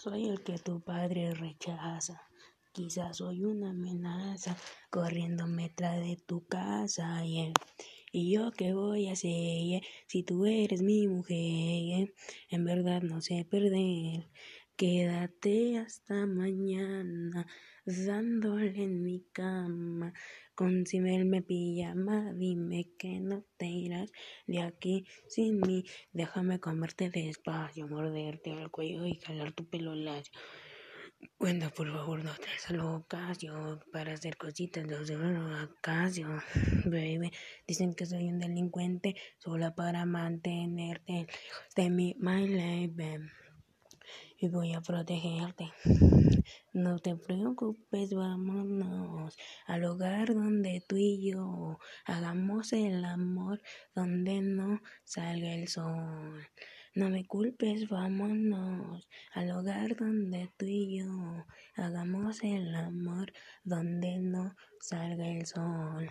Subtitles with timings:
[0.00, 2.22] Soy el que tu padre rechaza.
[2.72, 4.56] Quizás soy una amenaza,
[4.90, 7.24] corriéndome tras de tu casa.
[7.24, 12.14] Y yo qué voy a hacer si tú eres mi mujer.
[12.48, 14.30] En verdad no sé perder.
[14.78, 17.48] Quédate hasta mañana,
[17.84, 20.12] dándole en mi cama.
[20.54, 24.12] Con me pijama, dime que no te irás
[24.46, 25.84] de aquí sin mí.
[26.12, 30.32] Déjame comerte despacio, morderte el cuello y jalar tu pelo lacio.
[31.36, 36.40] Cuenta, por favor, no te la ocasión para hacer cositas, no se ocasión,
[36.84, 37.32] baby.
[37.66, 41.26] Dicen que soy un delincuente solo para mantenerte
[41.74, 42.46] de mi my
[44.40, 45.72] y voy a protegerte.
[46.72, 53.60] No te preocupes, vámonos al hogar donde tú y yo hagamos el amor
[53.94, 56.46] donde no salga el sol.
[56.94, 63.32] No me culpes, vámonos al hogar donde tú y yo hagamos el amor
[63.64, 66.10] donde no salga el sol.